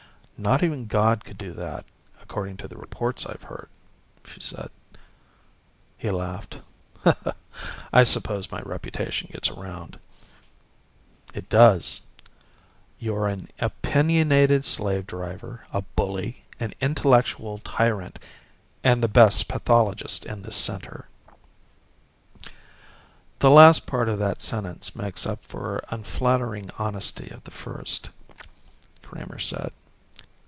[0.37, 1.85] "Not even God could do that,
[2.19, 3.69] according to the reports I've heard,"
[4.25, 4.71] she said.
[5.99, 6.61] He laughed.
[7.93, 9.99] "I suppose my reputation gets around."
[11.31, 12.01] "It does.
[12.97, 18.17] You're an opinionated slave driver, a bully, an intellectual tyrant,
[18.83, 21.07] and the best pathologist in this center."
[23.37, 28.09] "The last part of that sentence makes up for unflattering honesty of the first,"
[29.03, 29.71] Kramer said.